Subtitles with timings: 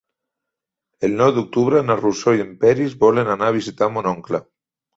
[1.07, 4.45] El nou d'octubre na Rosó i en Peris volen anar a visitar mon oncle.